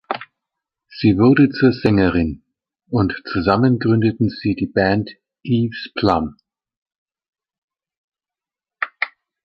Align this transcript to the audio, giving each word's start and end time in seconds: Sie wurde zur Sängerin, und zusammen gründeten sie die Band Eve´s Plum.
Sie 0.89 1.15
wurde 1.19 1.49
zur 1.49 1.73
Sängerin, 1.73 2.41
und 2.89 3.13
zusammen 3.31 3.77
gründeten 3.77 4.29
sie 4.29 4.55
die 4.55 4.65
Band 4.65 5.11
Eve´s 5.45 5.91
Plum. 5.93 6.37